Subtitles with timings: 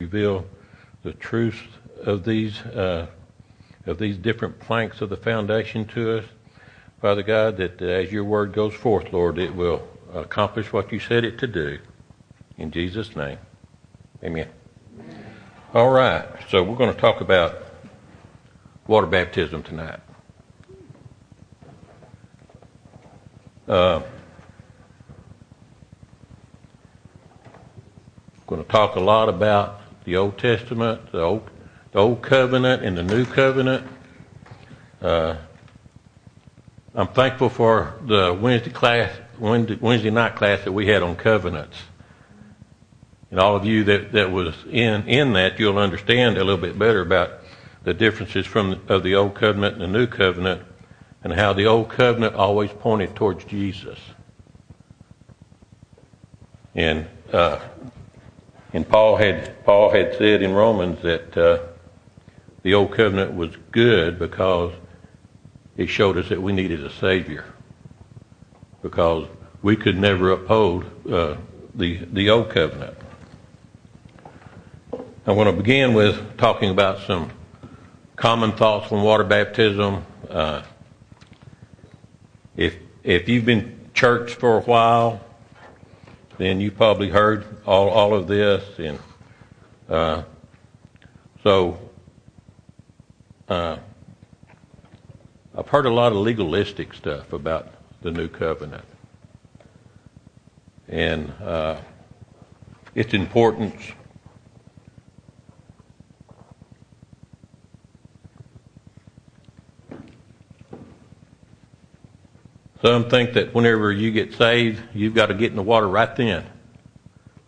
[0.00, 0.46] reveal
[1.02, 1.60] the truth
[2.04, 3.06] of these uh,
[3.86, 6.24] of these different planks of the foundation to us,
[7.00, 7.58] Father God.
[7.58, 11.46] That as your word goes forth, Lord, it will accomplish what you said it to
[11.46, 11.78] do.
[12.56, 13.38] In Jesus' name,
[14.24, 14.48] Amen.
[15.72, 17.56] All right, so we're going to talk about
[18.86, 20.00] water baptism tonight.
[23.68, 24.00] Uh,
[28.46, 31.48] going to talk a lot about the Old Testament, the Old,
[31.92, 33.86] the Old Covenant, and the New Covenant.
[35.00, 35.36] Uh,
[36.94, 41.76] I'm thankful for the Wednesday class, Wednesday, night class that we had on covenants.
[43.30, 46.78] And all of you that, that was in, in that, you'll understand a little bit
[46.78, 47.30] better about
[47.84, 50.62] the differences from of the Old Covenant and the New Covenant,
[51.22, 53.98] and how the Old Covenant always pointed towards Jesus.
[56.74, 57.60] And uh,
[58.72, 61.58] and Paul had Paul had said in Romans that uh,
[62.62, 64.72] the old covenant was good because
[65.76, 67.44] it showed us that we needed a savior
[68.82, 69.28] because
[69.62, 71.36] we could never uphold uh,
[71.74, 72.96] the the old covenant.
[75.26, 77.30] I want to begin with talking about some
[78.16, 80.04] common thoughts on water baptism.
[80.28, 80.62] Uh,
[82.56, 85.20] if if you've been church for a while,
[86.40, 88.64] then you probably heard all, all of this.
[88.78, 88.98] And
[89.90, 90.22] uh,
[91.42, 91.78] so
[93.46, 93.76] uh,
[95.54, 97.68] I've heard a lot of legalistic stuff about
[98.00, 98.86] the new covenant.
[100.88, 101.76] And uh,
[102.94, 103.92] its importance.
[112.82, 116.14] Some think that whenever you get saved, you've got to get in the water right
[116.16, 116.46] then.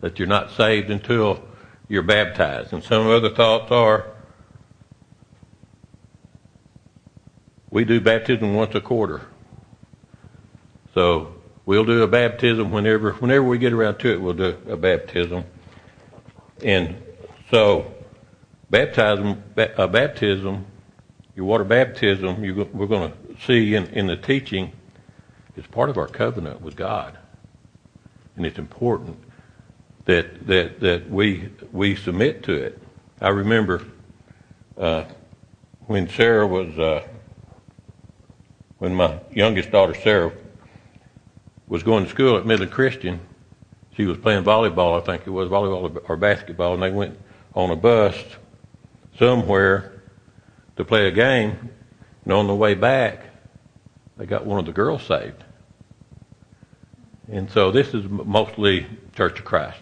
[0.01, 1.43] That you're not saved until
[1.87, 2.71] you're baptized.
[2.71, 4.07] And some other thoughts are
[7.71, 9.21] we do baptism once a quarter.
[10.93, 11.33] So
[11.65, 15.45] we'll do a baptism whenever whenever we get around to it, we'll do a baptism.
[16.63, 17.01] And
[17.49, 17.91] so
[18.69, 20.67] baptism, a baptism,
[21.35, 24.71] your water baptism, you, we're going to see in, in the teaching
[25.55, 27.17] it's part of our covenant with God.
[28.35, 29.17] And it's important
[30.05, 32.81] that, that, that we, we submit to it.
[33.21, 33.85] I remember
[34.77, 35.05] uh,
[35.85, 37.07] when Sarah was, uh,
[38.79, 40.33] when my youngest daughter Sarah
[41.67, 43.19] was going to school at Midland Christian,
[43.95, 47.17] she was playing volleyball, I think it was volleyball or basketball, and they went
[47.53, 48.15] on a bus
[49.19, 50.01] somewhere
[50.75, 51.69] to play a game.
[52.23, 53.25] And on the way back,
[54.17, 55.43] they got one of the girls saved.
[57.31, 58.85] And so this is mostly
[59.15, 59.81] Church of Christ.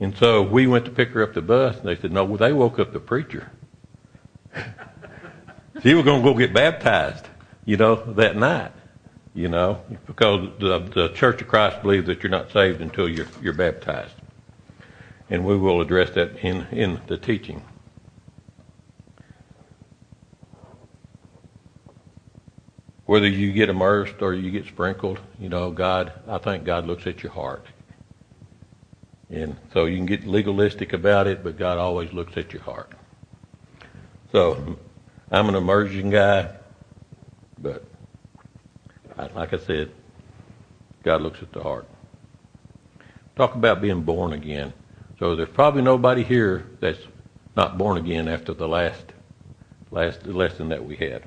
[0.00, 2.36] And so we went to pick her up the bus, and they said, no, well,
[2.36, 3.50] they woke up the preacher.
[5.82, 7.26] she was going to go get baptized,
[7.64, 8.72] you know, that night,
[9.34, 13.28] you know, because the, the Church of Christ believes that you're not saved until you're,
[13.42, 14.14] you're baptized.
[15.30, 17.62] And we will address that in, in the teaching.
[23.06, 27.06] Whether you get immersed or you get sprinkled, you know, God, I think God looks
[27.06, 27.66] at your heart.
[29.30, 32.92] And so you can get legalistic about it, but God always looks at your heart.
[34.32, 34.78] So
[35.30, 36.50] I'm an immersion guy,
[37.58, 37.84] but
[39.34, 39.90] like I said,
[41.02, 41.86] God looks at the heart.
[43.36, 44.72] Talk about being born again.
[45.18, 47.00] So there's probably nobody here that's
[47.56, 49.04] not born again after the last
[49.90, 51.22] last lesson that we had.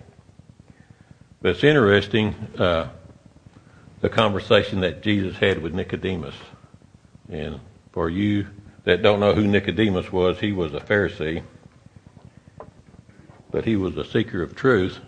[1.42, 2.90] But it's interesting uh,
[4.02, 6.36] the conversation that Jesus had with Nicodemus.
[7.30, 7.60] And
[7.92, 8.48] for you
[8.86, 11.44] that don't know who Nicodemus was, he was a Pharisee,
[13.52, 15.00] but he was a seeker of truth.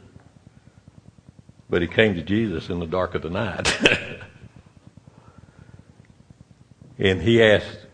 [1.69, 3.67] But he came to Jesus in the dark of the night.
[6.97, 7.85] and he asked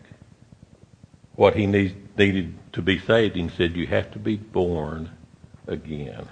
[1.34, 3.36] what he need, needed to be saved.
[3.36, 5.10] And he said, You have to be born
[5.66, 6.26] again.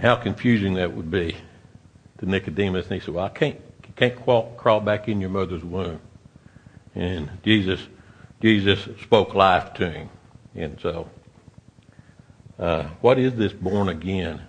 [0.00, 1.36] And how confusing that would be
[2.20, 2.86] to Nicodemus.
[2.86, 3.60] And he said, Well, I can't,
[3.96, 6.00] can't crawl, back in your mother's womb.
[6.94, 7.86] And Jesus,
[8.40, 10.08] Jesus spoke life to him.
[10.54, 11.10] And so,
[12.58, 14.40] uh, what is this born again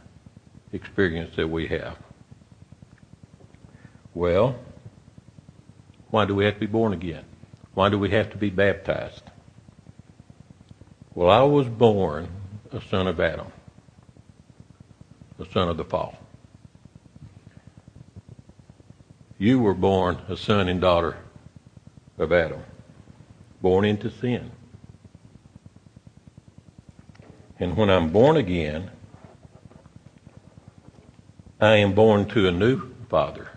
[0.71, 1.97] experience that we have?
[4.13, 4.55] Well,
[6.11, 7.25] why do we have to be born again?
[7.73, 9.23] Why do we have to be baptized?
[11.13, 12.29] Well, I was born
[12.71, 13.51] a son of Adam
[15.41, 16.21] the son of the fall.
[19.41, 21.17] you were born a son and daughter
[22.19, 22.61] of Adam,
[23.59, 24.51] born into sin.
[27.57, 28.91] And when I'm born again,
[31.59, 33.49] I am born to a new father,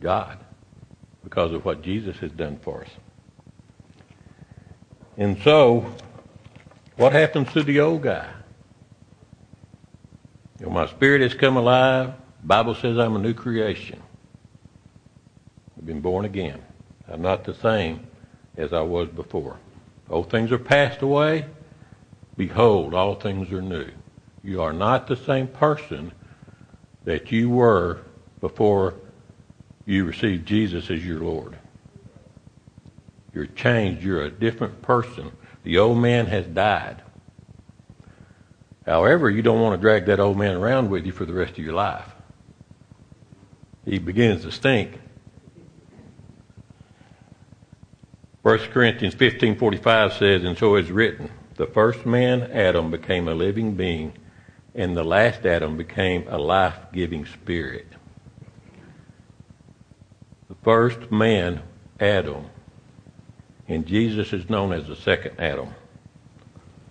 [0.00, 0.38] God,
[1.22, 2.90] because of what Jesus has done for us.
[5.18, 5.92] And so,
[6.96, 8.30] what happens to the old guy?
[10.70, 12.14] My spirit has come alive.
[12.44, 14.00] Bible says I'm a new creation.
[15.76, 16.62] I've been born again.
[17.08, 18.06] I'm not the same
[18.56, 19.56] as I was before.
[20.08, 21.46] Old things are passed away.
[22.36, 23.88] Behold, all things are new.
[24.44, 26.12] You are not the same person
[27.04, 28.00] that you were
[28.40, 28.94] before
[29.86, 31.58] you received Jesus as your Lord.
[33.34, 34.02] You're changed.
[34.02, 35.32] You're a different person.
[35.64, 37.02] The old man has died.
[38.86, 41.52] However, you don't want to drag that old man around with you for the rest
[41.52, 42.14] of your life.
[43.84, 45.00] He begins to stink.
[48.42, 53.74] 1 Corinthians 15:45 says, "And so is written, the first man, Adam, became a living
[53.74, 54.14] being,
[54.74, 57.86] and the last Adam became a life-giving spirit."
[60.48, 61.62] The first man,
[62.00, 62.46] Adam,
[63.68, 65.68] and Jesus is known as the second Adam,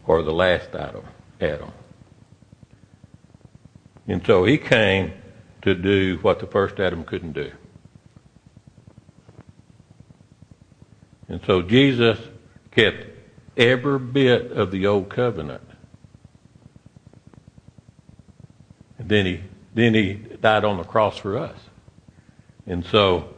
[0.08, 1.04] or the last Adam,
[1.42, 1.72] Adam.
[4.08, 5.14] And so he came
[5.62, 7.52] to do what the first Adam couldn't do.
[11.28, 12.20] And so Jesus
[12.72, 13.06] kept
[13.56, 15.64] every bit of the old covenant.
[18.98, 19.42] And then he
[19.74, 21.56] then he died on the cross for us.
[22.68, 23.34] And so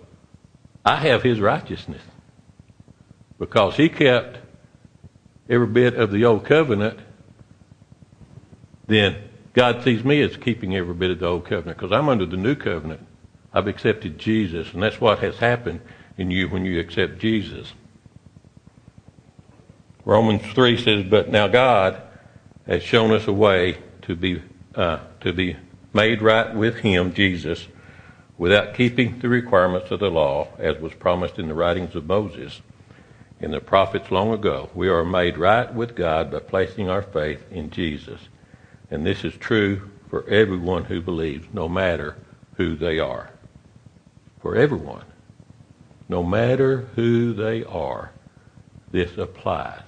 [0.83, 2.01] I have his righteousness
[3.37, 4.39] because he kept
[5.49, 6.99] every bit of the old covenant,
[8.87, 12.25] then God sees me as keeping every bit of the old covenant because I'm under
[12.25, 13.05] the new covenant.
[13.53, 15.81] I've accepted Jesus, and that's what has happened
[16.17, 17.73] in you when you accept Jesus.
[20.05, 22.01] Romans 3 says, But now God
[22.65, 24.41] has shown us a way to be,
[24.73, 25.55] uh, to be
[25.93, 27.67] made right with Him, Jesus,
[28.37, 32.61] without keeping the requirements of the law, as was promised in the writings of Moses
[33.39, 34.69] and the prophets long ago.
[34.73, 38.19] We are made right with God by placing our faith in Jesus.
[38.93, 42.15] And this is true for everyone who believes, no matter
[42.57, 43.31] who they are.
[44.39, 45.05] For everyone.
[46.09, 48.11] No matter who they are,
[48.91, 49.81] this applies.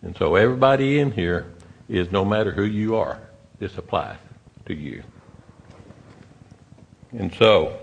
[0.00, 1.52] And so everybody in here
[1.86, 3.20] is no matter who you are,
[3.58, 4.16] this applies
[4.64, 5.02] to you.
[7.12, 7.78] And so,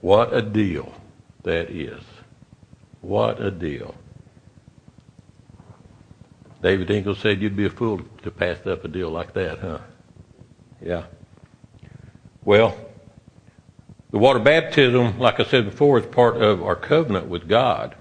[0.00, 0.94] what a deal
[1.42, 2.00] that is.
[3.02, 3.94] What a deal.
[6.62, 9.78] David Ingalls said you'd be a fool to pass up a deal like that, huh?
[10.84, 11.04] Yeah.
[12.44, 12.76] Well,
[14.10, 17.94] the water baptism, like I said before, is part of our covenant with God.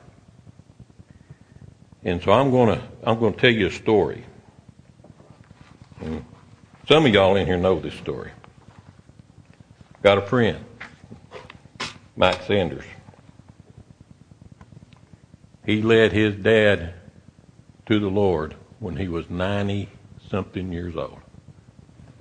[2.03, 4.23] And so I'm going to I'm going to tell you a story.
[5.99, 6.23] And
[6.87, 8.31] some of y'all in here know this story.
[10.01, 10.63] Got a friend,
[12.15, 12.85] Mike Sanders.
[15.65, 16.93] He led his dad
[17.87, 19.89] to the Lord when he was 90
[20.29, 21.19] something years old.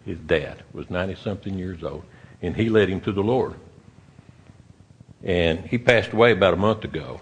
[0.04, 2.04] His dad was 90 something years old,
[2.40, 3.54] and he led him to the Lord.
[5.24, 7.20] And he passed away about a month ago,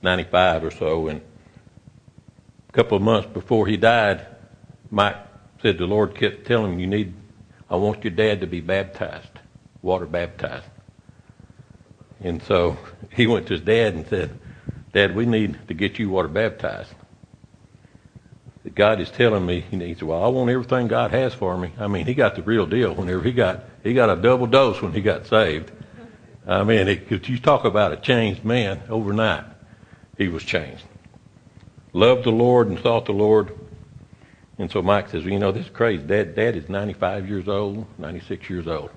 [0.00, 1.20] 95 or so, and
[2.68, 4.26] a couple of months before he died,
[4.90, 5.16] Mike
[5.60, 7.14] said the Lord kept telling him, You need,
[7.68, 9.38] I want your dad to be baptized,
[9.82, 10.64] water baptized.
[12.20, 12.78] And so
[13.10, 14.38] he went to his dad and said,
[14.94, 16.94] Dad, we need to get you water baptized
[18.64, 20.02] that God is telling me he needs.
[20.02, 21.72] Well, I want everything God has for me.
[21.78, 22.94] I mean, he got the real deal.
[22.94, 25.70] Whenever he got he got a double dose when he got saved.
[26.46, 29.44] I mean, if you talk about a changed man overnight,
[30.18, 30.82] he was changed.
[31.92, 33.56] Loved the Lord and sought the Lord.
[34.58, 36.02] And so Mike says, well, you know, this is crazy.
[36.02, 38.90] Dad, Dad is 95 years old, 96 years old.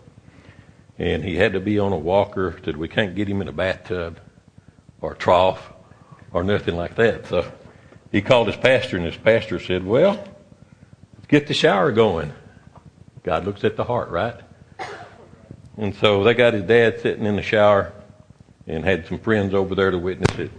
[0.97, 2.57] And he had to be on a walker.
[2.63, 4.19] Said, we can't get him in a bathtub
[5.01, 5.71] or a trough
[6.31, 7.27] or nothing like that.
[7.27, 7.51] So
[8.15, 10.23] he called his pastor, and his pastor said, Well,
[11.27, 12.31] get the shower going.
[13.23, 14.39] God looks at the heart, right?
[15.75, 17.91] And so they got his dad sitting in the shower
[18.67, 20.51] and had some friends over there to witness it.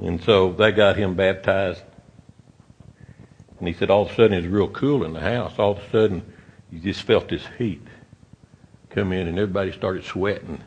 [0.00, 1.82] And so they got him baptized.
[3.60, 5.56] And he said all of a sudden it was real cool in the house.
[5.56, 6.34] All of a sudden
[6.72, 7.86] you just felt this heat
[8.90, 10.64] come in and everybody started sweating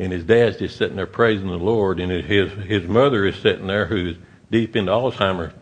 [0.00, 3.66] and his dad's just sitting there praising the Lord, and his his mother is sitting
[3.66, 4.16] there who's
[4.50, 5.52] deep into Alzheimer's,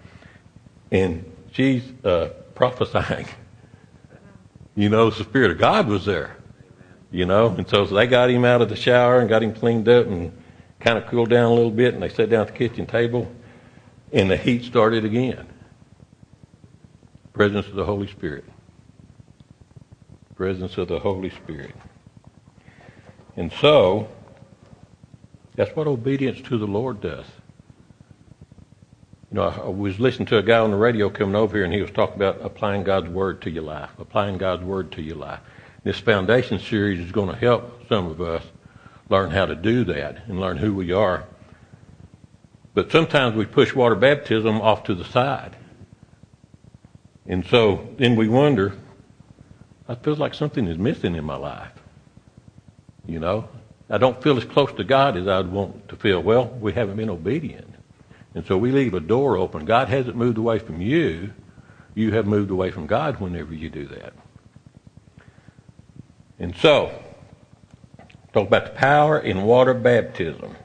[0.93, 3.27] and she's uh, prophesying.
[4.77, 6.37] You know, the Spirit of God was there.
[7.11, 9.89] You know, and so they got him out of the shower and got him cleaned
[9.89, 10.31] up and
[10.79, 13.29] kind of cooled down a little bit, and they sat down at the kitchen table,
[14.13, 15.49] and the heat started again.
[17.33, 18.45] Presence of the Holy Spirit.
[20.37, 21.75] Presence of the Holy Spirit.
[23.37, 24.09] And so,
[25.59, 27.27] that's what obedience to the Lord does.
[29.33, 31.75] You know, I was listening to a guy on the radio coming over here, and
[31.75, 35.17] he was talking about applying God's Word to your life, applying God's Word to your
[35.17, 35.41] life.
[35.83, 38.45] This foundation series is going to help some of us
[39.09, 41.25] learn how to do that and learn who we are.
[42.73, 45.57] But sometimes we push water baptism off to the side.
[47.27, 48.75] And so then we wonder,
[49.89, 51.73] I feel like something is missing in my life.
[53.07, 53.49] You know,
[53.91, 56.23] I don't feel as close to God as I'd want to feel.
[56.23, 57.75] Well, we haven't been obedient.
[58.35, 59.65] And so we leave a door open.
[59.65, 61.33] God hasn't moved away from you.
[61.95, 64.13] You have moved away from God whenever you do that.
[66.39, 66.93] And so,
[68.33, 70.57] talk about the power in water baptism,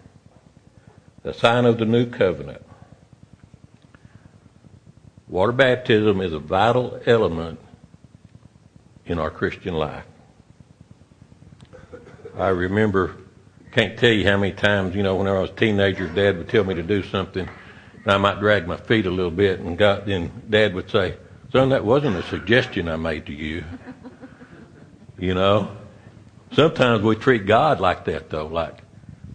[1.23, 2.63] the sign of the new covenant.
[5.27, 7.59] Water baptism is a vital element
[9.05, 10.05] in our Christian life.
[12.37, 13.15] I remember,
[13.71, 16.49] can't tell you how many times, you know, when I was a teenager, Dad would
[16.49, 17.47] tell me to do something,
[18.03, 21.15] and I might drag my feet a little bit, and God, then Dad would say,
[21.51, 23.63] "Son, that wasn't a suggestion I made to you."
[25.19, 25.69] You know,
[26.53, 28.81] sometimes we treat God like that, though, like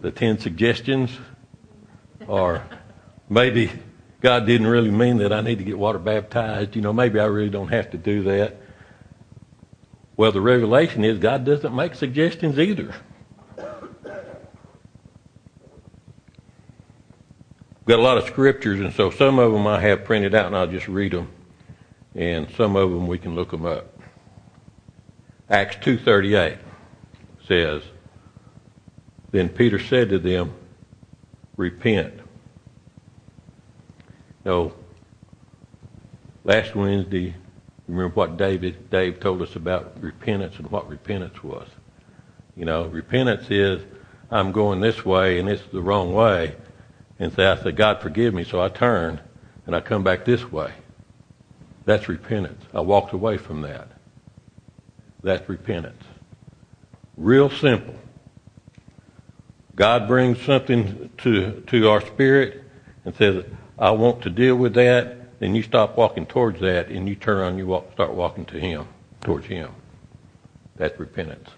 [0.01, 1.17] the ten suggestions,
[2.27, 2.61] or
[3.29, 3.71] maybe
[4.21, 6.75] God didn't really mean that I need to get water baptized.
[6.75, 8.57] You know, maybe I really don't have to do that.
[10.19, 12.93] Well, the revelation is God doesn't make suggestions either.
[17.85, 20.57] Got a lot of scriptures, and so some of them I have printed out, and
[20.57, 21.31] I'll just read them,
[22.15, 23.97] and some of them we can look them up.
[25.49, 26.57] Acts 2.38
[27.47, 27.81] says,
[29.31, 30.53] Then Peter said to them,
[31.55, 32.15] Repent.
[34.43, 34.73] No,
[36.43, 37.35] last Wednesday,
[37.89, 41.67] remember what David Dave told us about repentance and what repentance was.
[42.55, 43.81] You know, repentance is
[44.29, 46.55] I'm going this way and it's the wrong way.
[47.17, 49.19] And say, I said, God forgive me, so I turn
[49.65, 50.71] and I come back this way.
[51.85, 52.63] That's repentance.
[52.73, 53.89] I walked away from that.
[55.21, 56.03] That's repentance.
[57.17, 57.95] Real simple.
[59.75, 62.63] God brings something to, to our spirit
[63.03, 63.43] and says,
[63.77, 65.18] I want to deal with that.
[65.39, 68.45] Then you stop walking towards that and you turn around and you walk, start walking
[68.47, 68.87] to Him,
[69.21, 69.71] towards Him.
[70.75, 71.49] That's repentance.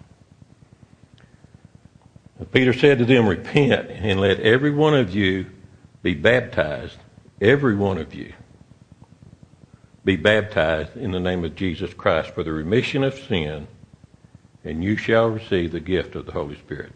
[2.52, 5.46] Peter said to them, Repent and let every one of you
[6.02, 6.96] be baptized,
[7.40, 8.32] every one of you
[10.04, 13.68] be baptized in the name of Jesus Christ for the remission of sin,
[14.64, 16.92] and you shall receive the gift of the Holy Spirit.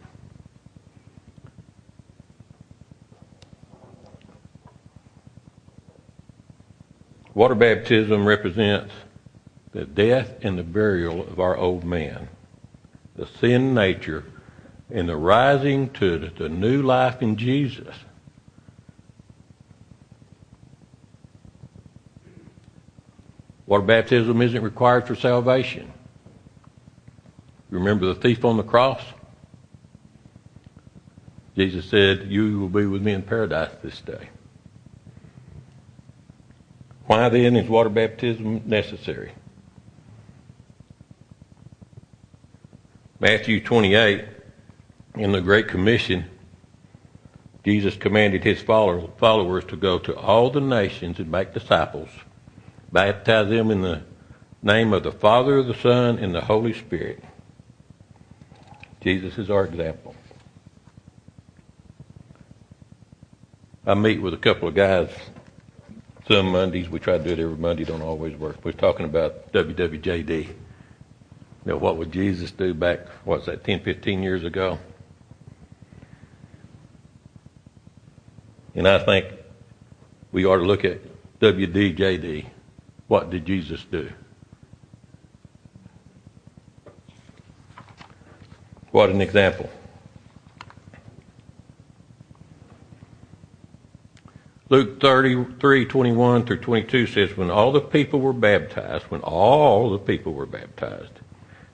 [7.37, 8.95] Water baptism represents
[9.73, 12.31] the death and the burial of our old man,
[13.15, 14.25] the sin nature,
[14.91, 17.95] and the rising to the new life in Jesus.
[23.67, 25.93] Water baptism isn't required for salvation.
[27.69, 29.03] Remember the thief on the cross?
[31.55, 34.31] Jesus said, You will be with me in paradise this day.
[37.07, 39.33] Why then is water baptism necessary?
[43.21, 44.25] Matthew 28,
[45.15, 46.25] in the Great Commission,
[47.65, 52.11] Jesus commanded his followers to go to all the nations and make disciples
[52.93, 54.03] Baptize them in the
[54.63, 57.23] name of the Father, the Son, and the Holy Spirit.
[59.01, 60.15] Jesus is our example.
[63.85, 65.11] I meet with a couple of guys
[66.29, 66.89] some Mondays.
[66.89, 67.85] We try to do it every Monday.
[67.85, 68.57] Don't always work.
[68.65, 70.47] We're talking about WWJD.
[70.47, 70.55] You
[71.65, 74.79] know, what would Jesus do back, what's that, 10, 15 years ago?
[78.75, 79.27] And I think
[80.33, 81.01] we ought to look at
[81.41, 82.47] WDJD.
[83.09, 84.11] What did Jesus do?
[88.91, 89.71] What an example.
[94.69, 99.99] Luke 33, 21 through 22 says, When all the people were baptized, when all the
[99.99, 101.21] people were baptized,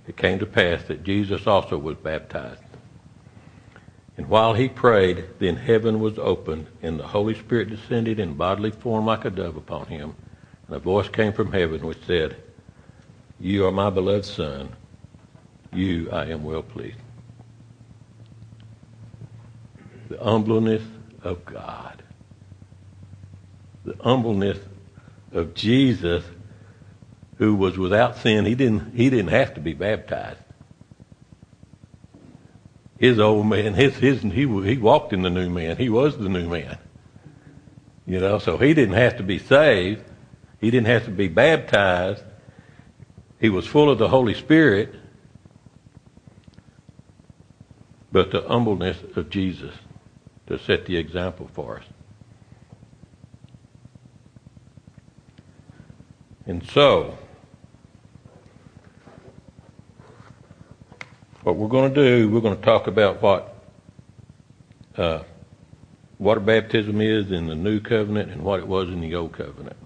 [0.06, 2.60] it came to pass that Jesus also was baptized.
[4.16, 8.70] And while he prayed, then heaven was opened, and the Holy Spirit descended in bodily
[8.70, 10.14] form like a dove upon him
[10.72, 12.34] and a voice came from heaven which said,
[13.38, 14.70] You are my beloved Son.
[15.70, 16.96] You I am well pleased.
[20.08, 20.82] The humbleness
[21.22, 22.01] of God.
[23.84, 24.58] The humbleness
[25.32, 26.24] of Jesus
[27.42, 28.44] who was without sin.
[28.44, 30.38] He didn't, he didn't have to be baptized.
[32.98, 35.76] His old man, his, his, he, he walked in the new man.
[35.76, 36.78] He was the new man.
[38.06, 40.04] You know, so he didn't have to be saved.
[40.60, 42.22] He didn't have to be baptized.
[43.40, 44.94] He was full of the Holy Spirit.
[48.12, 49.74] But the humbleness of Jesus
[50.46, 51.84] to set the example for us.
[56.44, 57.16] And so,
[61.42, 63.56] what we're going to do, we're going to talk about what
[64.96, 65.20] uh,
[66.18, 69.76] water baptism is in the new covenant and what it was in the old covenant.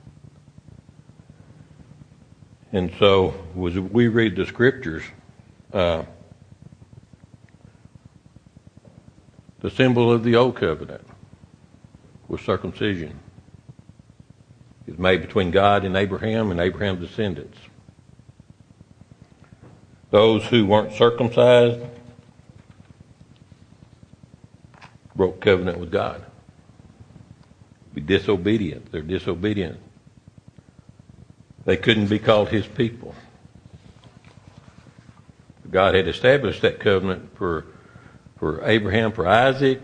[2.72, 3.34] And so,
[3.66, 5.02] as we read the scriptures,
[5.74, 6.04] uh,
[9.60, 11.06] the symbol of the old covenant
[12.28, 13.18] was circumcision.
[14.86, 17.58] Was made between God and Abraham and Abraham's descendants.
[20.10, 21.84] Those who weren't circumcised
[25.16, 26.24] broke covenant with God.
[27.94, 28.92] Be disobedient.
[28.92, 29.80] They're disobedient.
[31.64, 33.14] They couldn't be called his people.
[35.68, 37.66] God had established that covenant for,
[38.38, 39.82] for Abraham, for Isaac,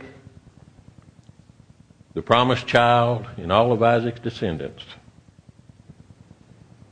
[2.15, 4.85] the promised child, and all of Isaac's descendants.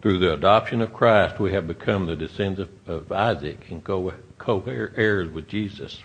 [0.00, 5.46] Through the adoption of Christ, we have become the descendants of Isaac and co-heirs with
[5.46, 5.98] Jesus.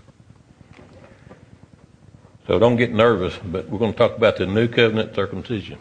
[2.46, 5.80] So don't get nervous, but we're going to talk about the new covenant circumcision.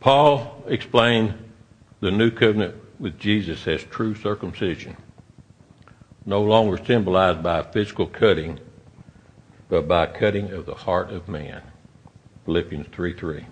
[0.00, 1.32] Paul explained
[2.00, 4.98] the new covenant with Jesus as true circumcision
[6.26, 8.58] no longer symbolized by physical cutting,
[9.68, 11.62] but by cutting of the heart of man.
[12.44, 13.46] Philippians 3 3.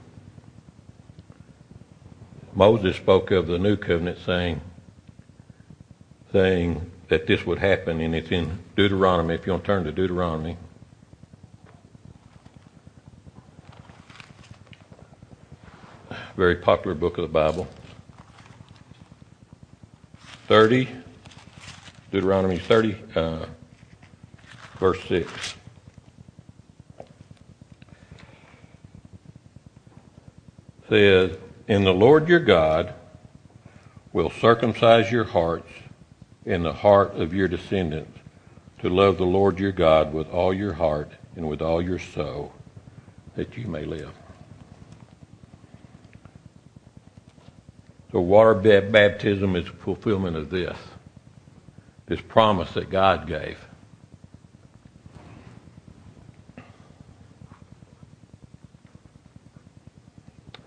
[2.54, 4.60] Moses spoke of the new covenant saying,
[6.32, 9.34] saying that this would happen, and it's in Deuteronomy.
[9.34, 10.58] If you want to turn to Deuteronomy.
[16.36, 17.68] Very popular book of the Bible.
[20.48, 20.88] 30,
[22.12, 23.46] Deuteronomy 30, uh,
[24.78, 25.54] verse 6.
[30.90, 32.92] Says, And the Lord your God
[34.12, 35.70] will circumcise your hearts
[36.44, 38.18] and the heart of your descendants
[38.80, 42.52] to love the Lord your God with all your heart and with all your soul,
[43.36, 44.12] that you may live.
[48.10, 50.76] So water baptism is a fulfillment of this
[52.06, 53.58] this promise that God gave.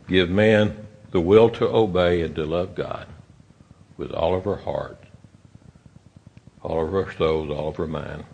[0.08, 3.08] Give man the will to obey and to love God
[3.98, 5.02] with all of her heart,
[6.62, 8.26] all of her souls, all of her mind.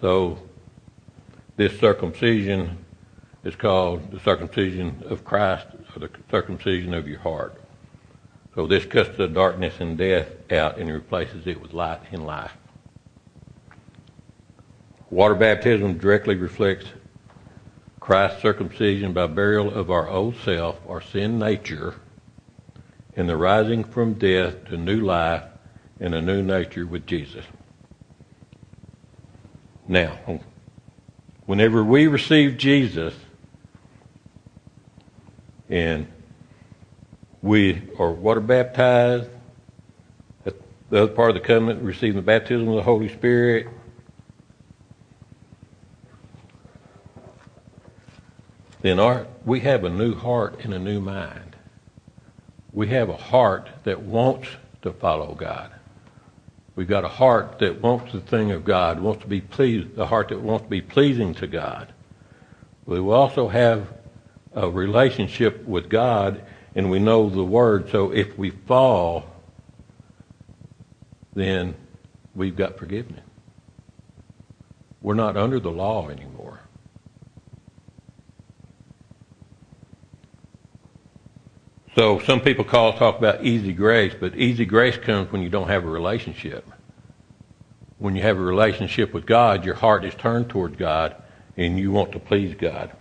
[0.00, 0.38] So,
[1.56, 2.84] this circumcision
[3.44, 7.59] is called the circumcision of Christ, or the circumcision of your heart.
[8.54, 12.52] So this cuts the darkness and death out and replaces it with light and life.
[15.08, 16.86] Water baptism directly reflects
[18.00, 21.94] Christ's circumcision by burial of our old self, our sin nature,
[23.16, 25.42] and the rising from death to new life
[26.00, 27.44] and a new nature with Jesus.
[29.86, 30.40] Now,
[31.46, 33.14] whenever we receive Jesus
[35.68, 36.06] and
[37.42, 39.30] we are water baptized.
[40.44, 43.68] The other part of the covenant, receiving the baptism of the Holy Spirit.
[48.82, 51.54] Then our, we have a new heart and a new mind.
[52.72, 54.48] We have a heart that wants
[54.82, 55.70] to follow God.
[56.74, 60.06] We've got a heart that wants the thing of God, wants to be pleased, a
[60.06, 61.92] heart that wants to be pleasing to God.
[62.86, 63.86] We also have
[64.54, 66.42] a relationship with God
[66.74, 67.90] and we know the word.
[67.90, 69.26] So if we fall,
[71.34, 71.74] then
[72.34, 73.24] we've got forgiveness.
[75.02, 76.60] We're not under the law anymore.
[81.96, 85.68] So some people call talk about easy grace, but easy grace comes when you don't
[85.68, 86.66] have a relationship.
[87.98, 91.16] when you have a relationship with God, your heart is turned toward God
[91.56, 92.92] and you want to please God.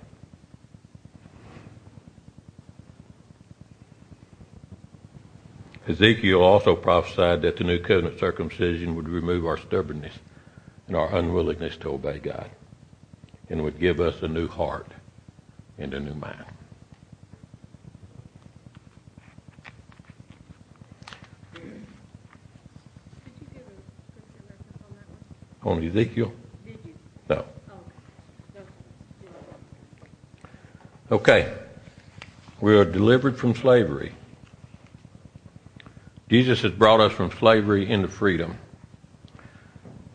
[5.89, 10.13] Ezekiel also prophesied that the new covenant circumcision would remove our stubbornness
[10.85, 12.51] and our unwillingness to obey God
[13.49, 14.91] and would give us a new heart
[15.79, 16.45] and a new mind.
[25.63, 26.31] On Ezekiel?
[27.27, 27.45] No.
[31.11, 31.51] Okay.
[32.61, 34.13] We are delivered from slavery.
[36.29, 38.57] Jesus has brought us from slavery into freedom.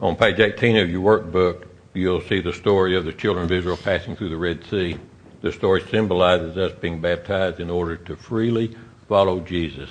[0.00, 3.76] On page 18 of your workbook, you'll see the story of the children of Israel
[3.76, 4.96] passing through the Red Sea.
[5.40, 8.76] The story symbolizes us being baptized in order to freely
[9.08, 9.90] follow Jesus.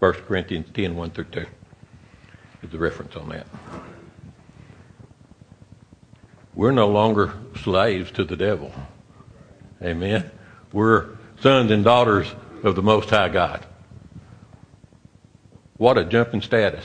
[0.00, 1.46] 1 Corinthians 10, 1 through 2
[2.64, 3.46] is the reference on that.
[6.56, 8.72] We're no longer slaves to the devil.
[9.80, 10.28] Amen.
[10.72, 13.64] We're sons and daughters of the Most High God.
[15.78, 16.84] What a jump in status.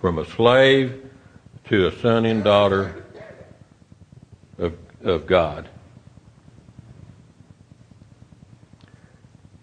[0.00, 1.10] From a slave
[1.68, 3.04] to a son and daughter
[4.58, 5.68] of, of God.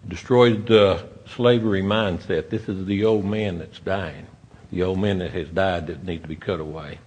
[0.06, 2.50] Destroys the slavery mindset.
[2.50, 4.26] This is the old man that's dying.
[4.70, 6.98] The old man that has died that needs to be cut away.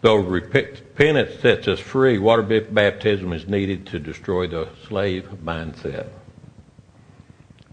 [0.00, 6.08] Though repentance sets us free, water baptism is needed to destroy the slave mindset.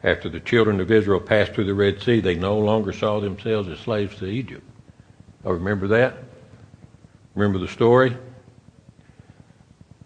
[0.03, 3.69] After the children of Israel passed through the Red Sea, they no longer saw themselves
[3.69, 4.63] as slaves to Egypt.
[5.45, 6.17] Oh, remember that?
[7.35, 8.17] Remember the story?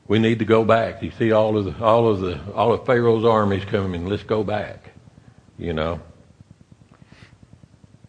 [0.07, 1.01] We need to go back.
[1.01, 4.05] You see all of the all of the all of Pharaoh's armies coming.
[4.05, 4.91] Let's go back.
[5.57, 6.01] You know.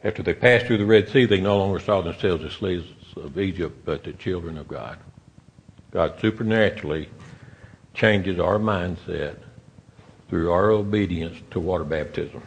[0.04, 3.38] After they passed through the Red Sea, they no longer saw themselves as slaves of
[3.38, 4.98] Egypt, but the children of God.
[5.90, 7.08] God supernaturally
[7.94, 9.38] changes our mindset
[10.28, 12.42] through our obedience to water baptism.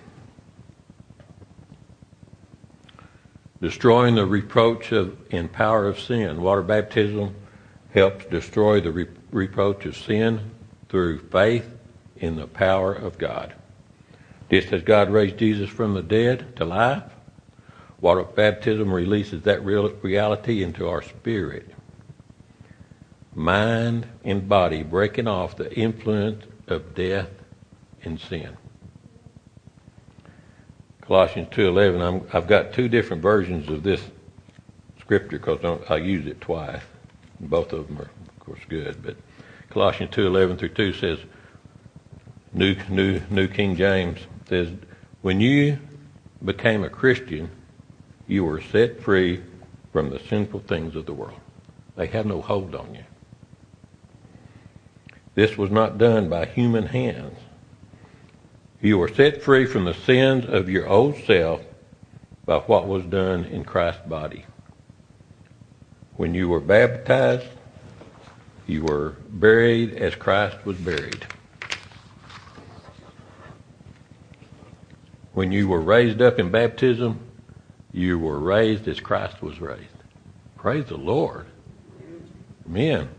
[3.62, 6.42] Destroying the reproach of, and power of sin.
[6.42, 7.36] Water baptism
[7.94, 10.52] helps destroy the re- reproach of sin
[10.88, 11.70] through faith
[12.18, 13.54] in the power of God.
[14.50, 17.04] Just as God raised Jesus from the dead to life,
[18.02, 21.70] water baptism releases that real reality into our spirit,
[23.36, 27.30] mind, and body, breaking off the influence of death
[28.04, 28.56] and sin.
[31.02, 32.28] Colossians 2:11.
[32.34, 34.02] I've got two different versions of this
[35.00, 36.82] scripture because I used it twice.
[37.40, 39.02] Both of them are, of course, good.
[39.02, 39.18] But
[39.70, 41.20] Colossians 2:11 through 2 says,
[42.54, 44.70] New New New King James says,
[45.22, 45.80] when you
[46.44, 47.50] became a Christian,
[48.28, 49.42] you were set free
[49.92, 51.40] from the sinful things of the world.
[51.96, 53.04] They had no hold on you.
[55.36, 57.38] This was not done by human hands.
[58.82, 61.62] You were set free from the sins of your old self
[62.46, 64.46] by what was done in Christ's body.
[66.16, 67.46] When you were baptized,
[68.68, 71.26] you were buried as Christ was buried.
[75.34, 77.20] When you were raised up in baptism,
[77.92, 79.84] you were raised as Christ was raised.
[80.58, 81.48] Praise the Lord.
[82.66, 83.10] Amen.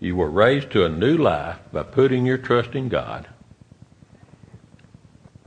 [0.00, 3.28] You were raised to a new life by putting your trust in God.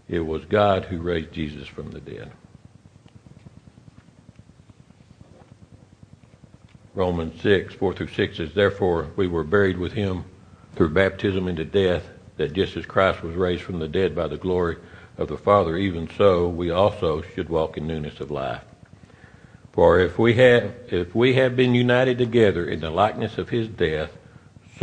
[0.08, 2.32] It was God who raised Jesus from the dead.
[6.94, 10.26] Romans 6, 4 through 6 says, Therefore we were buried with him
[10.76, 14.38] through baptism into death, that just as Christ was raised from the dead by the
[14.38, 14.78] glory
[15.18, 18.62] of the Father, even so we also should walk in newness of life.
[19.72, 23.68] For if we have if we have been united together in the likeness of his
[23.68, 24.16] death,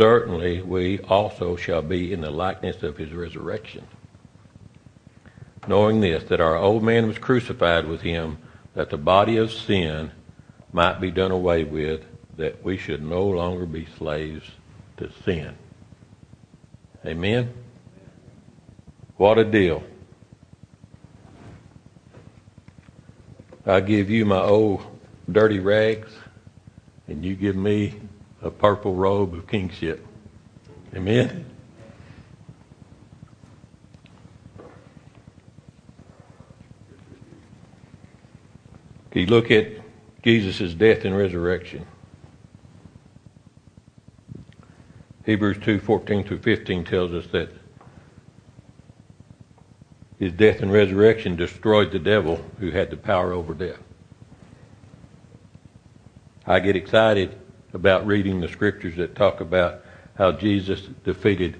[0.01, 3.85] certainly we also shall be in the likeness of his resurrection.
[5.67, 8.39] Knowing this, that our old man was crucified with him,
[8.73, 10.11] that the body of sin
[10.73, 12.03] might be done away with,
[12.35, 14.43] that we should no longer be slaves
[14.97, 15.55] to sin.
[17.05, 17.53] Amen?
[19.17, 19.83] What a deal.
[23.67, 24.81] I give you my old
[25.31, 26.11] dirty rags,
[27.07, 28.01] and you give me
[28.41, 30.05] a purple robe of kingship.
[30.95, 31.45] Amen?
[39.13, 39.67] You look at
[40.23, 41.85] Jesus' death and resurrection.
[45.25, 47.51] Hebrews 2 14 through 15 tells us that
[50.17, 53.79] his death and resurrection destroyed the devil who had the power over death.
[56.45, 57.37] I get excited
[57.73, 59.81] about reading the scriptures that talk about
[60.15, 61.55] how Jesus defeated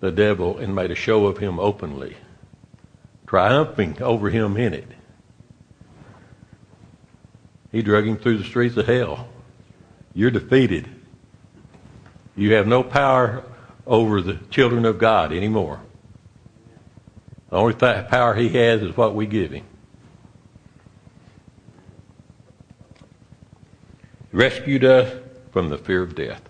[0.00, 2.16] the devil and made a show of him openly,
[3.26, 4.88] triumphing over him in it.
[7.72, 9.28] He drug him through the streets of hell.
[10.14, 10.88] You're defeated.
[12.36, 13.44] You have no power
[13.86, 15.80] over the children of God anymore.
[17.50, 19.64] The only th- power he has is what we give him.
[24.32, 26.42] Rescued us from the fear of death.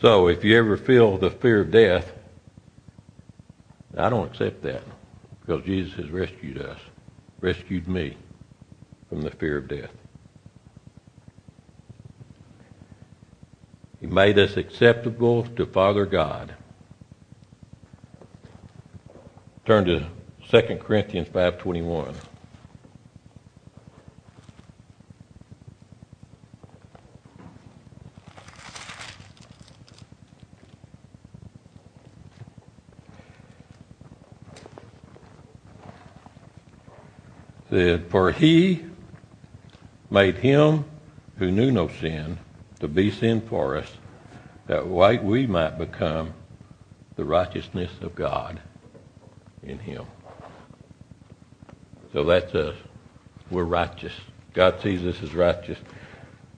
[0.00, 2.12] So if you ever feel the fear of death,
[3.96, 4.82] I don't accept that
[5.40, 6.78] because Jesus has rescued us,
[7.40, 8.16] rescued me
[9.08, 9.92] from the fear of death.
[14.00, 16.54] He made us acceptable to Father God.
[19.64, 20.06] Turn to
[20.52, 22.14] 2 Corinthians 5:21.
[37.70, 38.84] said, For he
[40.10, 40.84] made him
[41.38, 42.38] who knew no sin
[42.80, 43.90] to be sin for us,
[44.66, 46.34] that we might become
[47.16, 48.60] the righteousness of God
[49.62, 50.04] in him.
[52.12, 52.76] So that's us.
[53.50, 54.12] We're righteous.
[54.52, 55.78] God sees us as righteous.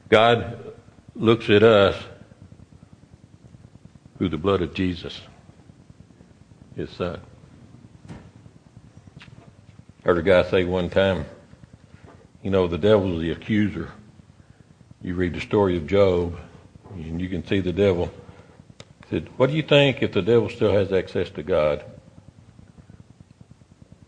[0.09, 0.75] God
[1.15, 1.97] looks at us
[4.19, 5.21] through the blood of Jesus,
[6.77, 7.21] his son.
[10.05, 11.25] Heard a guy say one time,
[12.43, 13.91] you know, the devil's the accuser.
[15.03, 16.39] You read the story of Job,
[16.95, 18.11] and you can see the devil.
[19.09, 21.85] Said, "What do you think if the devil still has access to God?"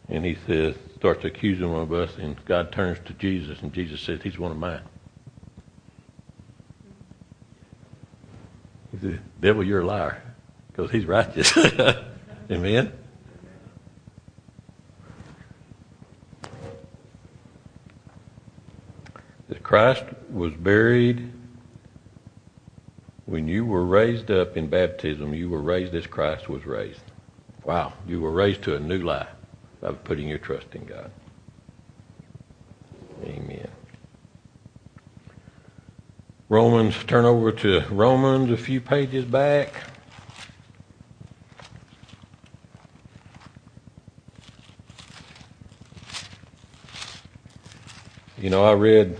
[0.08, 4.00] And he says, starts accusing one of us, and God turns to Jesus, and Jesus
[4.00, 4.82] says, "He's one of mine."
[8.92, 10.22] He said, "Devil, you're a liar,
[10.68, 11.56] because he's righteous."
[12.50, 12.92] Amen.
[19.48, 21.32] that Christ was buried
[23.26, 27.00] when you were raised up in baptism, you were raised as Christ was raised.
[27.64, 29.28] Wow, you were raised to a new life
[29.80, 31.10] by putting your trust in God.
[33.24, 33.68] Amen.
[36.48, 39.72] Romans, turn over to Romans a few pages back.
[48.38, 49.16] You know, I read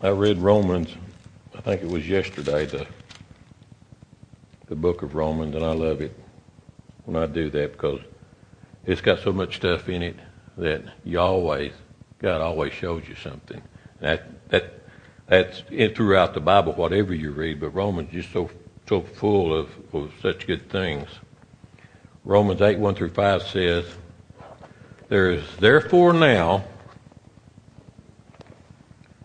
[0.00, 0.94] I read Romans,
[1.56, 2.86] I think it was yesterday, the,
[4.66, 6.14] the book of Romans, and I love it
[7.04, 8.00] when I do that because
[8.86, 10.16] it's got so much stuff in it
[10.56, 11.72] that you always,
[12.20, 13.62] God always shows you something.
[14.00, 14.80] That, that,
[15.26, 15.62] that's
[15.94, 18.50] throughout the Bible, whatever you read, but Romans is so,
[18.88, 21.08] so full of, of such good things.
[22.24, 23.86] Romans 8, 1 through 5 says,
[25.08, 26.64] There is therefore now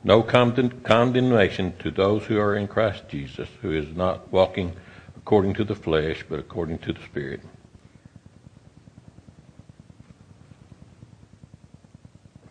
[0.03, 4.73] no condemnation to those who are in Christ Jesus, who is not walking
[5.15, 7.39] according to the flesh, but according to the Spirit.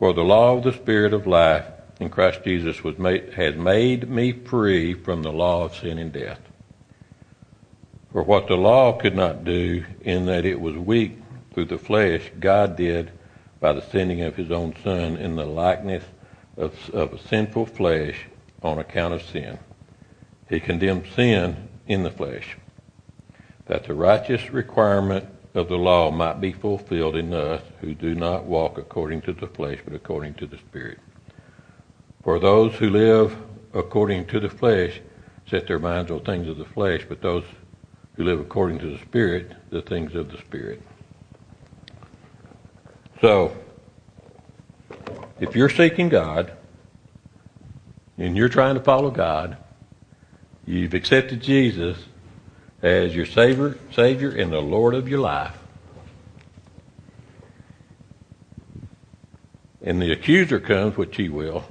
[0.02, 1.64] For the law of the Spirit of life
[2.00, 6.12] in Christ Jesus was made, has made me free from the law of sin and
[6.12, 6.40] death.
[8.10, 11.18] For what the law could not do, in that it was weak
[11.54, 13.12] through the flesh, God did
[13.60, 16.02] by the sending of his own Son in the likeness
[16.56, 18.26] of, of a sinful flesh
[18.60, 19.60] on account of sin.
[20.48, 22.56] He condemned sin in the flesh,
[23.66, 28.44] that the righteous requirement of the law might be fulfilled in us who do not
[28.44, 30.98] walk according to the flesh, but according to the Spirit.
[32.22, 33.36] For those who live
[33.74, 35.00] according to the flesh
[35.46, 37.44] set their minds on things of the flesh, but those
[38.16, 40.80] who live according to the Spirit, the things of the Spirit.
[43.20, 43.56] So,
[45.40, 46.52] if you're seeking God
[48.16, 49.58] and you're trying to follow God,
[50.64, 51.98] you've accepted Jesus
[52.83, 55.57] as your Savior, Savior and the Lord of your life.
[59.81, 61.64] And the accuser comes, which he will,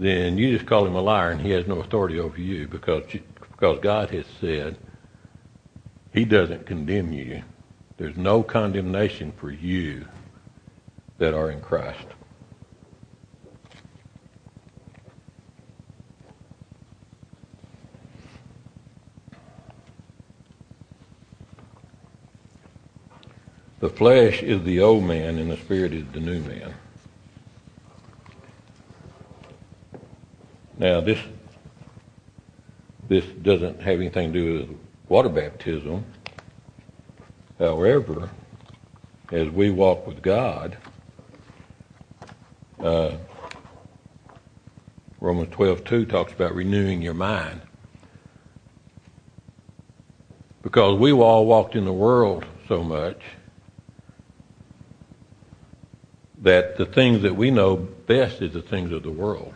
[0.00, 3.04] then you just call him a liar and he has no authority over you because,
[3.12, 4.78] because God has said
[6.12, 7.42] he doesn't condemn you.
[7.98, 10.06] There's no condemnation for you
[11.18, 12.06] that are in Christ.
[23.80, 26.74] The flesh is the old man, and the spirit is the new man.
[30.78, 31.18] Now, this
[33.08, 36.04] this doesn't have anything to do with water baptism.
[37.58, 38.30] However,
[39.32, 40.76] as we walk with God,
[42.80, 43.16] uh,
[45.20, 47.62] Romans 12:2 talks about renewing your mind.
[50.62, 53.22] Because we all walked in the world so much
[56.40, 59.54] that the things that we know best is the things of the world.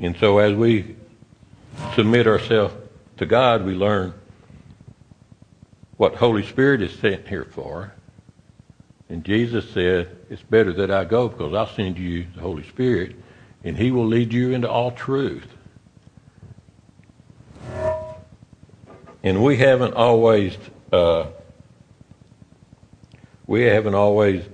[0.00, 0.96] And so as we
[1.94, 2.74] submit ourselves
[3.18, 4.14] to God, we learn
[5.96, 7.92] what Holy Spirit is sent here for.
[9.10, 13.16] And Jesus said, It's better that I go because I'll send you the Holy Spirit,
[13.62, 15.46] and He will lead you into all truth.
[19.22, 20.56] And we haven't always,
[20.90, 21.26] uh,
[23.50, 24.44] we haven't always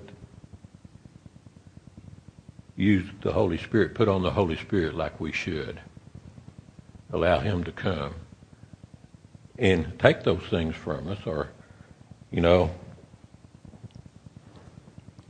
[2.76, 5.78] used the Holy Spirit, put on the Holy Spirit like we should.
[7.12, 8.14] Allow Him to come
[9.58, 11.50] and take those things from us, or,
[12.30, 12.70] you know,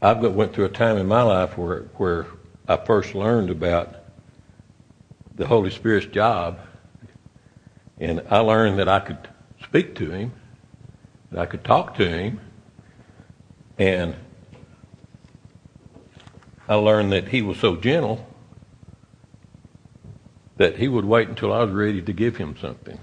[0.01, 2.29] I've got, went through a time in my life where where
[2.69, 3.97] I first learned about
[5.35, 6.61] the Holy Spirit's job,
[7.99, 9.29] and I learned that I could
[9.65, 10.33] speak to Him,
[11.33, 12.39] that I could talk to Him,
[13.79, 14.15] and
[16.69, 18.27] I learned that He was so gentle
[20.57, 22.99] that He would wait until I was ready to give Him something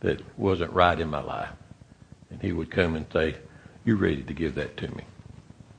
[0.00, 1.50] that wasn't right in my life,
[2.30, 3.36] and He would come and say,
[3.84, 5.04] "You're ready to give that to me."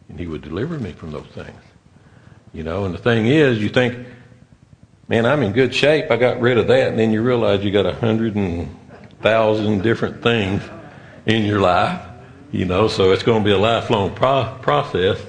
[0.10, 1.62] and he would deliver me from those things.
[2.52, 4.08] You know, and the thing is, you think,
[5.08, 6.10] man, I'm in good shape.
[6.10, 8.76] I got rid of that, and then you realize you got a hundred and
[9.22, 10.64] thousand different things
[11.28, 12.02] in your life.
[12.52, 15.22] You know, so it's going to be a lifelong pro- process.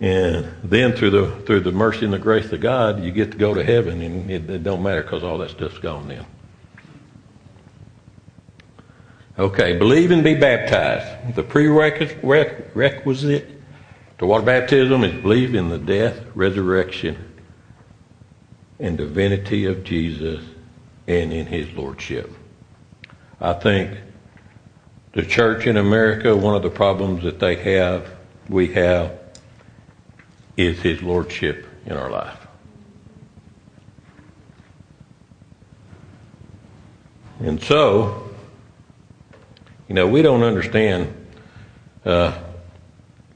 [0.00, 3.38] And then through the through the mercy and the grace of God, you get to
[3.38, 6.24] go to heaven, and it, it don't matter because all that stuff's gone then.
[9.38, 11.34] Okay, believe and be baptized.
[11.34, 13.48] The prerequisite
[14.18, 17.16] to water baptism is believe in the death, resurrection,
[18.78, 20.44] and divinity of Jesus
[21.06, 22.30] and in his lordship.
[23.40, 23.98] I think
[25.12, 28.08] the church in America, one of the problems that they have,
[28.48, 29.18] we have,
[30.56, 32.46] is his lordship in our life.
[37.40, 38.28] And so,
[39.88, 41.14] you know, we don't understand
[42.04, 42.36] uh,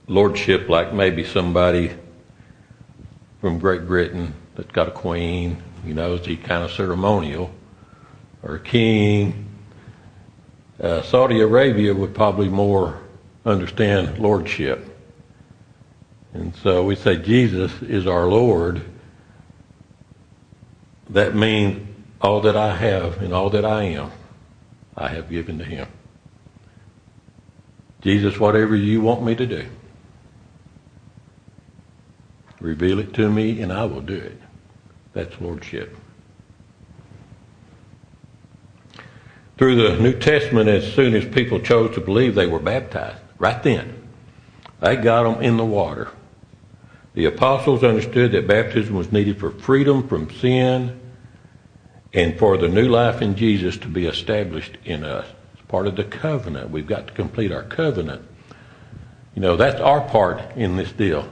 [0.08, 1.96] lordship like maybe somebody
[3.40, 7.50] from Great Britain that's got a queen, you know, he kind of ceremonial,
[8.42, 9.52] or a king.
[10.83, 13.01] Uh, Saudi Arabia would probably more
[13.45, 14.88] understand lordship.
[16.35, 18.83] And so we say Jesus is our Lord.
[21.11, 21.87] That means
[22.21, 24.11] all that I have and all that I am,
[24.97, 25.87] I have given to him.
[28.01, 29.66] Jesus, whatever you want me to do.
[32.61, 34.40] Reveal it to me, and I will do it.
[35.12, 35.97] That's lordship.
[39.62, 43.20] Through the New Testament, as soon as people chose to believe, they were baptized.
[43.38, 44.09] Right then.
[44.81, 46.09] They got them in the water.
[47.14, 50.98] The apostles understood that baptism was needed for freedom from sin
[52.12, 55.29] and for the new life in Jesus to be established in us.
[55.53, 56.70] It's part of the covenant.
[56.70, 58.22] We've got to complete our covenant.
[59.37, 61.31] You know, that's our part in this deal.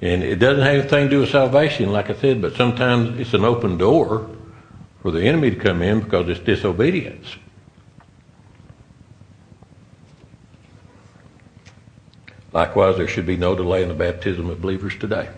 [0.00, 3.34] And it doesn't have anything to do with salvation, like I said, but sometimes it's
[3.34, 4.28] an open door
[5.00, 7.36] for the enemy to come in because it's disobedience.
[12.52, 15.28] Likewise, there should be no delay in the baptism of believers today.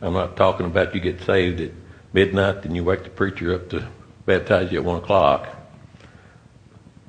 [0.00, 1.70] I'm not talking about you get saved at
[2.12, 3.86] midnight and you wake the preacher up to
[4.26, 5.48] baptize you at 1 o'clock.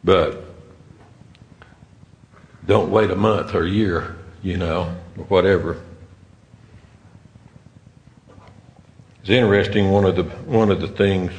[0.03, 0.43] But
[2.65, 5.81] don't wait a month or a year, you know, or whatever.
[9.21, 9.91] It's interesting.
[9.91, 11.31] One of the one of the things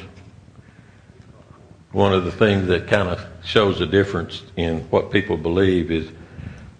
[1.93, 6.11] one of the things that kind of shows the difference in what people believe is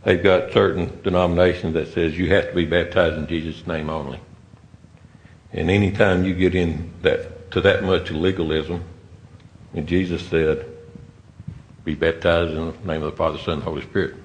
[0.08, 4.22] they've got certain denominations that says you have to be baptized in Jesus' name only.
[5.52, 8.86] And anytime you get in that to that much legalism,
[9.74, 10.66] and Jesus said,
[11.84, 14.16] "Be baptized in the name of the Father, Son, and Holy Spirit,"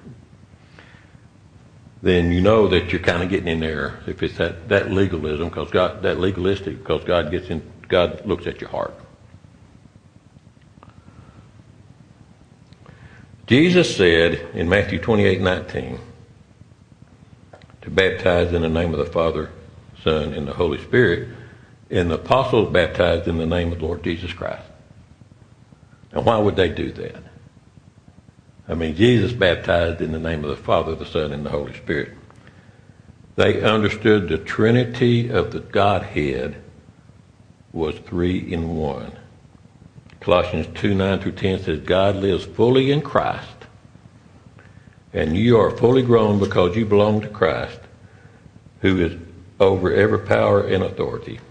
[2.01, 5.49] then you know that you're kind of getting in there if it's that, that legalism,
[5.49, 8.93] because God, that legalistic, because God gets in, God looks at your heart.
[13.53, 15.99] Jesus said in Matthew 28 19
[17.83, 19.51] to baptize in the name of the Father,
[20.03, 21.27] Son, and the Holy Spirit,
[21.91, 24.65] and the apostles baptized in the name of the Lord Jesus Christ.
[26.13, 27.21] And why would they do that?
[28.67, 31.75] I mean, Jesus baptized in the name of the Father, the Son, and the Holy
[31.75, 32.09] Spirit.
[33.35, 36.55] They understood the Trinity of the Godhead
[37.71, 39.11] was three in one.
[40.23, 43.49] Colossians 2 9 through 10 says, God lives fully in Christ,
[45.11, 47.79] and you are fully grown because you belong to Christ,
[48.79, 49.19] who is
[49.59, 51.41] over every power and authority.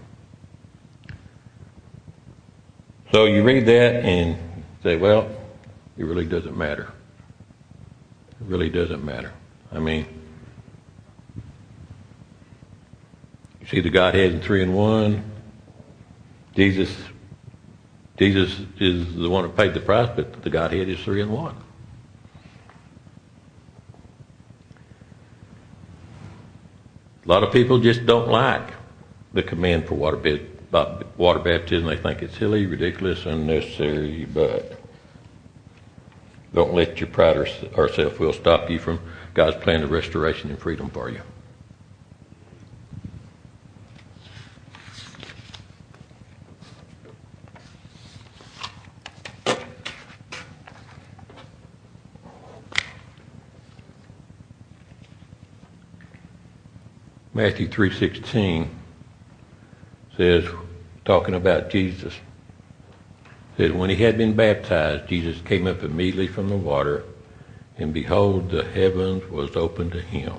[3.11, 4.39] So you read that and
[4.81, 5.29] say, well,
[5.95, 6.91] it really doesn't matter.
[8.41, 9.33] It really doesn't matter.
[9.71, 10.07] I mean,
[13.61, 15.23] you see the Godhead in three and one.
[16.55, 16.91] Jesus,
[18.17, 21.55] Jesus is the one who paid the price, but the Godhead is three in one.
[27.25, 28.73] A lot of people just don't like
[29.33, 30.39] the command for water,
[31.17, 31.87] water baptism.
[31.87, 34.79] They think it's silly, ridiculous, unnecessary, but
[36.53, 38.99] don't let your pride or, or self will stop you from
[39.33, 41.21] God's plan of restoration and freedom for you.
[57.43, 58.69] Matthew 3:16
[60.15, 60.45] says
[61.03, 62.17] talking about Jesus
[63.57, 67.03] says, when he had been baptized, Jesus came up immediately from the water,
[67.77, 70.31] and behold, the heavens was opened to him.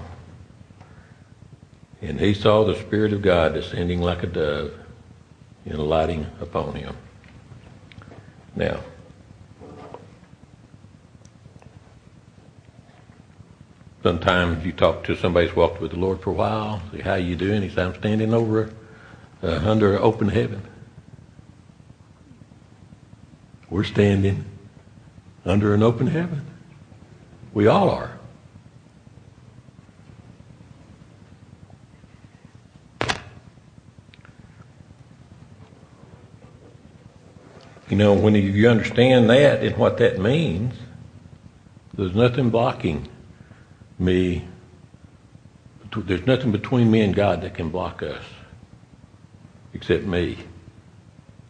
[2.01, 4.73] And he saw the Spirit of God descending like a dove
[5.67, 6.97] and alighting upon him.
[8.57, 8.81] Now,
[14.05, 17.15] sometimes you talk to somebody who's walked with the Lord for a while, say, how
[17.15, 17.63] you doing?
[17.63, 18.71] He says, I'm standing over
[19.43, 20.63] uh, under open heaven.
[23.71, 24.45] We're standing
[25.47, 26.45] under an open heaven.
[27.55, 28.19] We all are.
[37.89, 40.75] You know, when you understand that and what that means,
[41.95, 43.09] there's nothing blocking
[43.99, 44.47] me.
[45.97, 48.23] There's nothing between me and God that can block us
[49.73, 50.39] except me.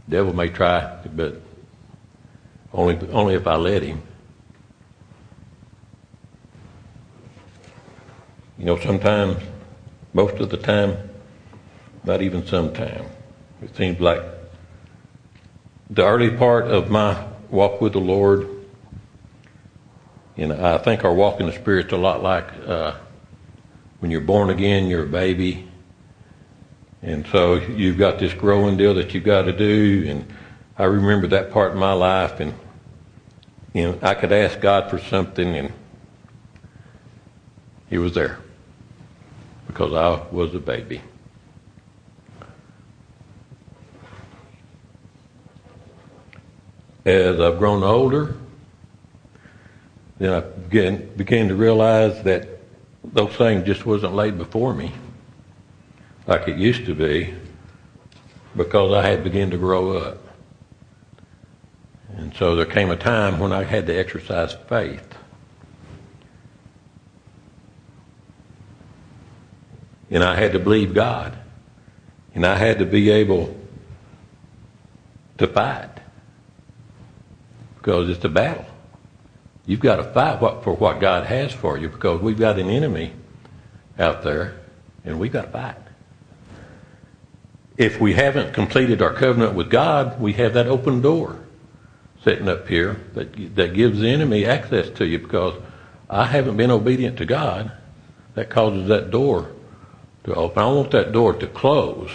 [0.07, 1.41] The devil may try, but
[2.73, 4.03] only, only if I let him.
[8.59, 9.43] You know, sometimes,
[10.13, 10.97] most of the time,
[12.05, 13.09] not even sometimes,
[13.63, 14.23] it seems like
[15.91, 18.49] the early part of my walk with the Lord,
[20.37, 22.95] and I think our walk in the Spirit's a lot like uh,
[24.01, 25.69] when you're born again, you're a baby.
[27.03, 30.07] And so you've got this growing deal that you've got to do.
[30.09, 30.27] And
[30.77, 32.41] I remember that part of my life.
[32.41, 32.55] And
[33.73, 35.73] you know, I could ask God for something and
[37.89, 38.39] He was there
[39.69, 41.01] because I was a baby.
[47.05, 48.35] As I've grown older,
[50.19, 52.49] then I began, began to realize that
[53.03, 54.93] those things just wasn't laid before me
[56.27, 57.35] like it used to be
[58.57, 60.19] because I had begun to grow up.
[62.17, 65.07] And so there came a time when I had to exercise faith.
[70.11, 71.37] And I had to believe God.
[72.35, 73.57] And I had to be able
[75.39, 75.91] to fight.
[77.77, 78.67] Because it's a battle.
[79.67, 83.13] You've got to fight for what God has for you because we've got an enemy
[83.99, 84.57] out there
[85.05, 85.77] and we've got to fight.
[87.77, 91.41] If we haven't completed our covenant with God, we have that open door
[92.23, 95.61] sitting up here that, that gives the enemy access to you because
[96.09, 97.73] I haven't been obedient to God.
[98.35, 99.51] That causes that door
[100.25, 100.63] to open.
[100.63, 102.11] I want that door to close.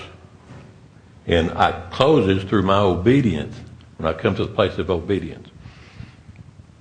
[1.26, 3.56] And it closes through my obedience
[3.98, 5.50] when I come to the place of obedience.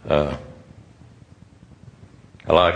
[0.08, 0.36] Uh,
[2.48, 2.74] I like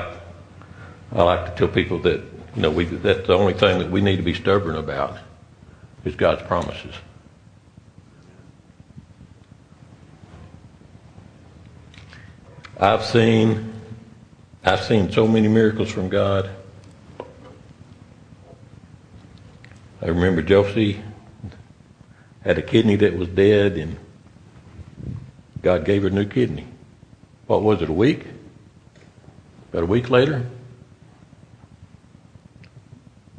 [1.12, 2.20] I like to tell people that
[2.54, 5.18] you know we that's the only thing that we need to be stubborn about
[6.04, 6.94] is God's promises.
[12.78, 13.72] I've seen
[14.62, 16.50] I've seen so many miracles from God.
[20.02, 21.00] I remember Josie
[22.44, 23.96] had a kidney that was dead and
[25.62, 26.66] God gave her a new kidney.
[27.46, 28.26] what was it, a week?
[29.72, 30.44] About a week later,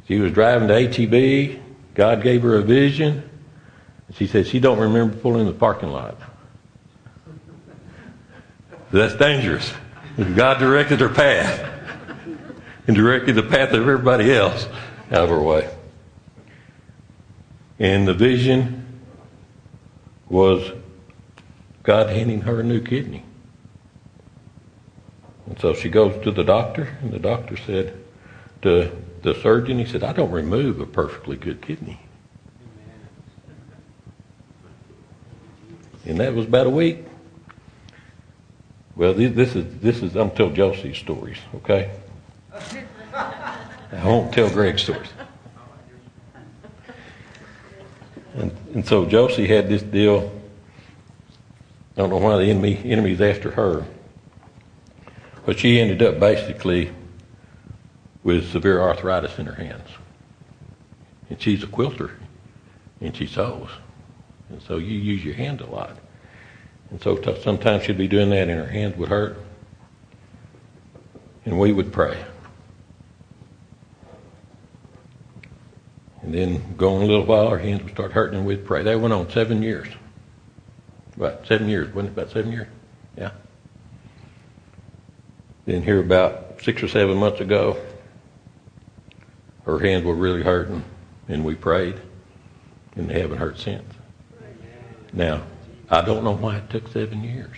[0.08, 1.60] she was driving to HEB.
[1.94, 3.30] God gave her a vision.
[4.14, 6.16] She said she don't remember pulling in the parking lot.
[8.90, 9.72] That's dangerous.
[10.34, 11.70] God directed her path
[12.88, 14.66] and directed the path of everybody else
[15.12, 15.72] out of her way.
[17.78, 19.00] And the vision
[20.28, 20.72] was
[21.84, 23.24] God handing her a new kidney.
[25.46, 27.98] And so she goes to the doctor, and the doctor said
[28.62, 28.90] to
[29.22, 32.00] the surgeon, he said, I don't remove a perfectly good kidney.
[36.06, 37.04] And that was about a week.
[38.96, 41.90] Well, this is this is I'm tell Josie's stories, okay?
[43.14, 45.08] I won't tell Greg's stories.
[48.34, 50.32] And, and so Josie had this deal.
[51.96, 53.84] I don't know why the enemy enemy's after her,
[55.44, 56.92] but she ended up basically
[58.22, 59.88] with severe arthritis in her hands,
[61.28, 62.12] and she's a quilter,
[63.00, 63.68] and she sews,
[64.50, 65.98] and so you use your hands a lot.
[66.90, 69.36] And so t- sometimes she'd be doing that and her hands would hurt.
[71.44, 72.16] And we would pray.
[76.22, 78.82] And then go on a little while, her hands would start hurting and we'd pray.
[78.82, 79.88] That went on seven years.
[81.16, 82.20] About seven years, wasn't it?
[82.20, 82.68] About seven years?
[83.16, 83.30] Yeah.
[85.66, 87.78] Then here about six or seven months ago,
[89.64, 90.84] her hands were really hurting
[91.28, 92.00] and we prayed
[92.96, 93.92] and they haven't hurt since.
[95.12, 95.42] Now,
[95.90, 97.56] I don't know why it took seven years.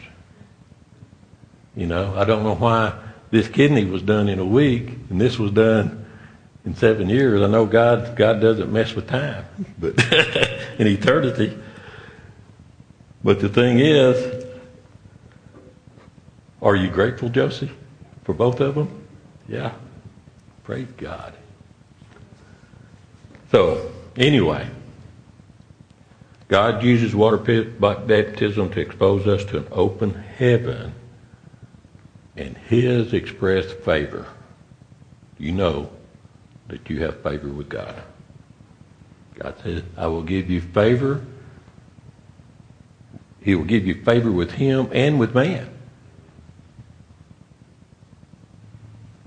[1.74, 2.94] You know, I don't know why
[3.30, 6.06] this kidney was done in a week and this was done
[6.64, 7.42] in seven years.
[7.42, 9.44] I know God God doesn't mess with time,
[9.78, 9.94] but
[10.78, 11.56] in eternity.
[13.24, 14.46] But the thing is,
[16.62, 17.70] are you grateful, Josie,
[18.26, 19.06] for both of them?
[19.48, 19.72] Yeah.
[20.64, 21.32] Praise God.
[23.52, 24.68] So, anyway,
[26.48, 30.92] God uses water baptism to expose us to an open heaven
[32.36, 34.26] and His expressed favor.
[35.38, 35.90] You know
[36.66, 38.02] that you have favor with God.
[39.34, 41.24] God says, I will give you favor.
[43.40, 45.75] He will give you favor with Him and with man.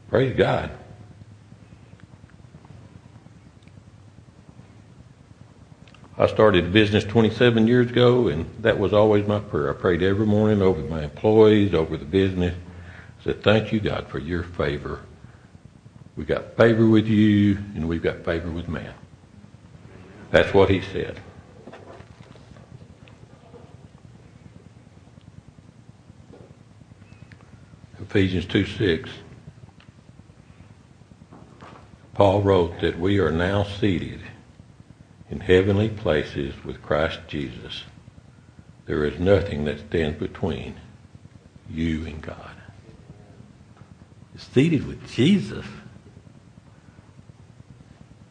[0.10, 0.72] Praise God.
[6.18, 9.70] I started a business 27 years ago, and that was always my prayer.
[9.70, 12.56] I prayed every morning over my employees, over the business.
[13.22, 15.02] I said, Thank you, God, for your favor.
[16.18, 18.94] We got favor with you, and we've got favor with man.
[20.32, 21.20] That's what he said.
[28.02, 29.10] Ephesians 2 6.
[32.20, 34.20] Paul wrote that we are now seated
[35.30, 37.84] in heavenly places with Christ Jesus.
[38.88, 40.76] There is nothing that stands between
[41.70, 42.58] you and God.
[44.36, 45.66] Seated with Jesus.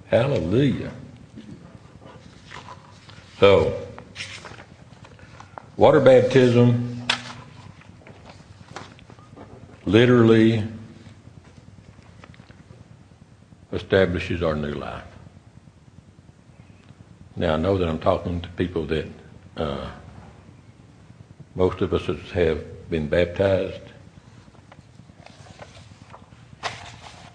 [0.08, 0.92] Hallelujah.
[3.40, 3.86] So,
[5.78, 7.06] water baptism
[9.86, 10.62] literally
[13.78, 15.04] establishes our new life.
[17.36, 19.06] Now, I know that I'm talking to people that
[19.56, 19.90] uh,
[21.54, 23.80] most of us have been baptized,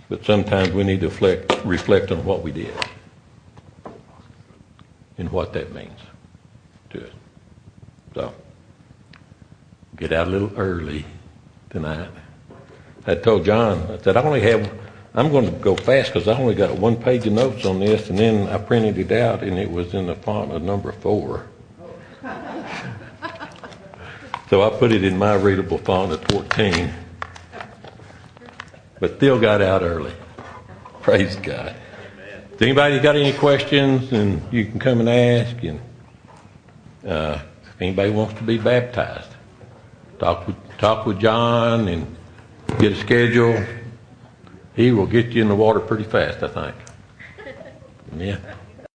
[0.10, 2.74] but sometimes we need to reflect, reflect on what we did
[5.18, 6.00] and what that means
[6.89, 7.14] to us.
[8.14, 8.34] So,
[9.96, 11.06] get out a little early
[11.70, 12.10] tonight.
[13.08, 14.83] I told John, I said, I only have
[15.16, 18.09] I'm going to go fast because I only got one page of notes on this,
[18.09, 21.45] and then I printed it out, and it was in the font of number four.
[24.49, 26.91] so I put it in my readable font of 14,
[28.99, 30.14] but still got out early.
[31.03, 31.76] Praise God.
[32.53, 35.80] If anybody got any questions, and you can come and ask, and
[37.05, 39.30] uh, if anybody wants to be baptized,
[40.18, 42.16] talk with talk with John and
[42.80, 43.64] get a schedule
[44.76, 46.76] he will get you in the water pretty fast, I think.
[48.16, 48.38] Yeah.